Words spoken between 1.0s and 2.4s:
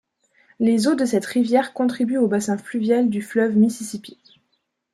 cette rivière contribuent au